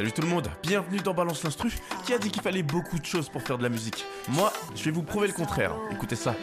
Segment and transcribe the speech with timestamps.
[0.00, 1.70] Salut tout le monde, bienvenue dans Balance l'Instru.
[2.06, 4.84] Qui a dit qu'il fallait beaucoup de choses pour faire de la musique Moi, je
[4.84, 5.74] vais vous prouver le contraire.
[5.92, 6.34] Écoutez ça.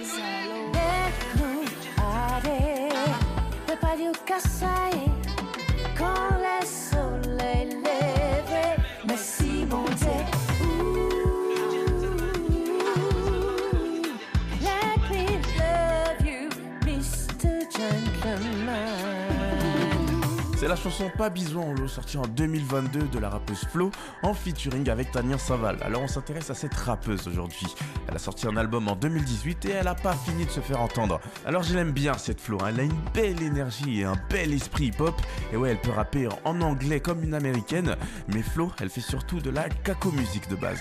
[20.68, 23.90] C'est la chanson Pas Bison en l'eau sortie en 2022 de la rappeuse Flo
[24.22, 25.78] en featuring avec Tania Saval.
[25.82, 27.68] Alors on s'intéresse à cette rappeuse aujourd'hui.
[28.06, 30.82] Elle a sorti un album en 2018 et elle a pas fini de se faire
[30.82, 31.22] entendre.
[31.46, 32.66] Alors je l'aime bien cette Flo, hein.
[32.68, 35.16] elle a une belle énergie et un bel esprit hip-hop.
[35.54, 37.96] Et ouais, elle peut rapper en anglais comme une américaine,
[38.28, 40.80] mais Flo, elle fait surtout de la caco musique de base.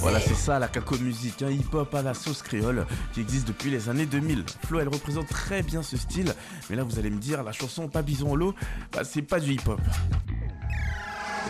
[0.00, 3.70] Voilà c'est ça la caco musique Un hip-hop à la sauce créole Qui existe depuis
[3.70, 6.34] les années 2000 Flo elle représente très bien ce style
[6.68, 8.54] Mais là vous allez me dire La chanson Pas bison au lot
[8.92, 9.80] bah, C'est pas du hip-hop.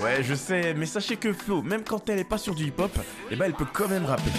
[0.03, 2.93] Ouais, je sais, mais sachez que Flo, même quand elle est pas sur du hip-hop,
[3.31, 4.31] eh ben elle peut quand même rapper.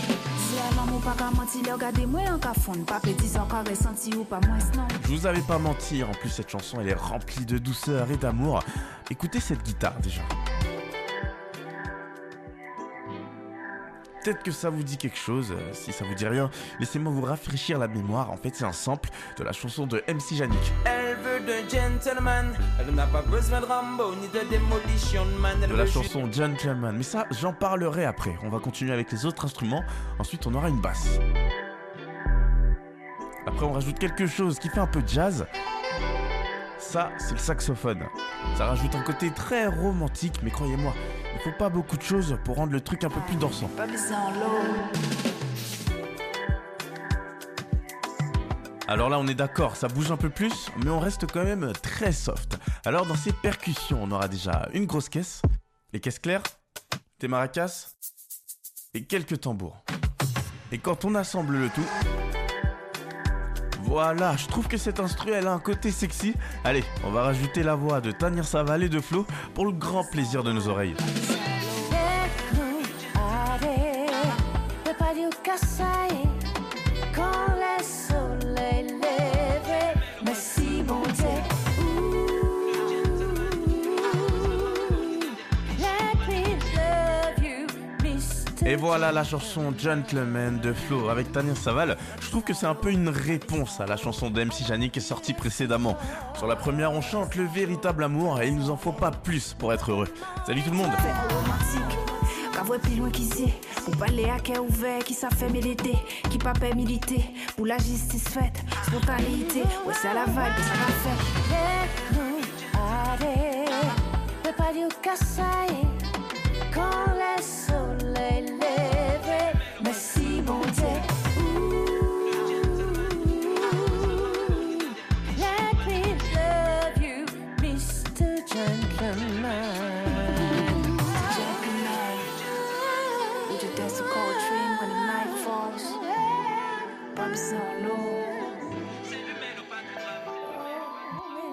[5.03, 8.17] Je vous avais pas menti, en plus cette chanson elle est remplie de douceur et
[8.17, 8.63] d'amour.
[9.09, 10.21] Écoutez cette guitare déjà.
[14.23, 16.49] Peut-être que ça vous dit quelque chose, euh, si ça vous dit rien,
[16.79, 18.29] laissez-moi vous rafraîchir la mémoire.
[18.29, 20.73] En fait, c'est un sample de la chanson de MC Janik.
[21.07, 25.57] Elle veut de gentleman, elle n'a pas besoin de Rambo ni de Demolition Man.
[25.61, 28.35] De la chanson Gentleman, mais ça, j'en parlerai après.
[28.43, 29.83] On va continuer avec les autres instruments,
[30.19, 31.17] ensuite on aura une basse.
[33.45, 35.45] Après, on rajoute quelque chose qui fait un peu jazz.
[36.77, 38.03] Ça, c'est le saxophone.
[38.57, 40.93] Ça rajoute un côté très romantique, mais croyez-moi,
[41.35, 43.69] il faut pas beaucoup de choses pour rendre le truc un peu plus dansant.
[48.89, 51.73] Alors là, on est d'accord, ça bouge un peu plus, mais on reste quand même
[51.73, 52.57] très soft.
[52.85, 55.41] Alors dans ces percussions, on aura déjà une grosse caisse,
[55.91, 56.43] les caisses claires,
[57.19, 57.89] des maracas
[58.93, 59.83] et quelques tambours.
[60.71, 61.85] Et quand on assemble le tout,
[63.81, 66.33] voilà, je trouve que cet instru elle a un côté sexy.
[66.63, 70.05] Allez, on va rajouter la voix de Tania Saval et de Flo pour le grand
[70.09, 70.95] plaisir de nos oreilles.
[88.69, 91.95] Et voilà la chanson Gentleman de Flo avec Tania Saval.
[92.19, 95.01] Je trouve que c'est un peu une réponse à la chanson d'MC Jani qui est
[95.01, 95.95] sortie précédemment.
[96.37, 99.55] Sur la première, on chante le véritable amour et il nous en faut pas plus
[99.57, 100.09] pour être heureux.
[100.45, 100.91] Salut tout le monde!
[102.57, 103.47] Kavwe pi loin ki se
[103.85, 105.93] Pou pale a ke ouve Ki sa fe medite
[106.25, 107.21] Ki pape milite
[107.53, 111.13] Pou la justice fete Spontaneite Ou se la vibe Sa la fe
[111.53, 112.41] Let nou
[112.81, 113.37] ale
[114.41, 115.85] Pe pali ou kasaye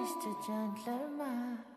[0.05, 0.27] Mr.
[0.27, 1.74] Oh, Gentleman.